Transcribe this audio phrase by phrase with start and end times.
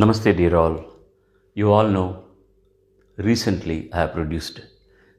[0.00, 0.76] Namaste, dear all.
[1.54, 2.22] You all know
[3.16, 4.60] recently I have produced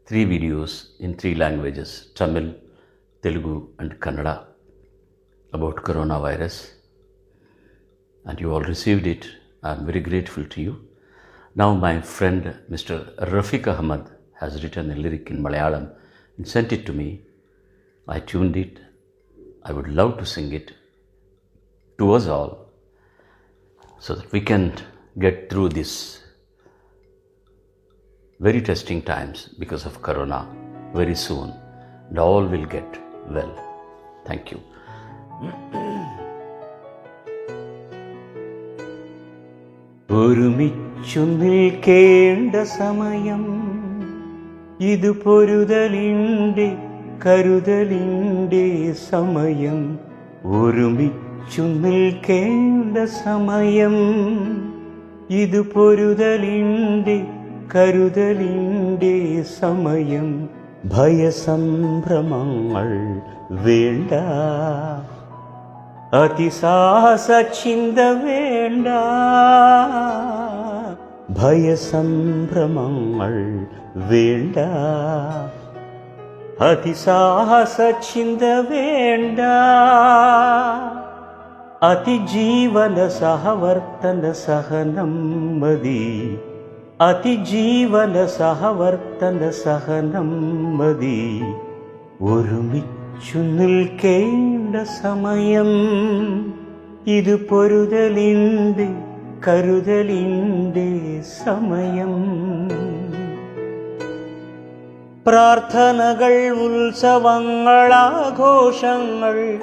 [0.07, 2.55] three videos in three languages Tamil,
[3.21, 4.45] Telugu, and Kannada
[5.51, 6.69] about coronavirus.
[8.23, 9.27] And you all received it.
[9.63, 10.79] I am very grateful to you.
[11.55, 13.13] Now, my friend Mr.
[13.33, 14.09] Rafiq Ahmad
[14.39, 15.91] has written a lyric in Malayalam
[16.37, 17.19] and sent it to me.
[18.07, 18.79] I tuned it.
[19.61, 20.71] I would love to sing it
[21.97, 22.68] to us all
[23.99, 24.63] so that we can
[25.17, 25.93] get through this
[28.39, 30.39] very testing times because of corona
[30.93, 31.49] very soon
[32.09, 32.89] and all will get
[33.29, 33.53] well
[34.25, 34.59] thank you
[40.19, 43.43] ഒരുമിച്ചു നിൽക്കേണ്ട സമയം
[44.91, 46.67] ഇത് പൊരുതലിന്റെ
[47.23, 48.65] കരുതലിന്റെ
[49.11, 49.79] സമയം
[50.59, 51.28] ഒരുമിച്ചു
[51.59, 53.95] നിൽക്കേണ്ട സമയം.
[55.29, 57.27] ഇത് പൊരുതലിന്റെ
[57.75, 60.49] കരുതലിന്റെ സമയം.
[60.85, 64.11] ഭയസംഭ്രമങ്ങൾ വേണ്ട.
[66.15, 67.31] അതിസാഹസ
[67.63, 68.87] ചിന്ത വേണ്ട.
[71.29, 73.65] ഭയസംഭ്രമങ്ങൾ
[73.95, 74.55] വേണ്ട.
[76.63, 77.81] അതിസാഹസ
[78.13, 79.39] ചിന്ത വേണ്ട.
[81.83, 85.11] അതിജീവന സഹവർത്തന സഹനം
[85.59, 86.37] മതി.
[87.01, 90.27] അതിജീവന സഹവർത്തന സഹനം
[90.77, 91.41] മതി.
[92.21, 95.67] ഒരുമിച്ചു നിൽക്കേണ്ട സമയം
[97.07, 98.89] ഇത് പൊരുതലിന്റെ
[99.47, 102.13] കരുതലിന്റെ സമയം.
[105.27, 109.59] പ്രാർത്ഥനകൾ ഉത്സവങ്ങൾ ആഘോഷങ്ങൾ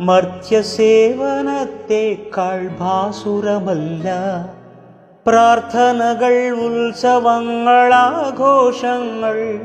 [0.00, 4.08] മർത്യസേവനത്തെക്കാൾ ഭാസുരമല്ല
[5.26, 9.60] പ്രാർത്ഥനകൾ ഉത്സവങ്ങൾ ആഘോഷങ്ങൾ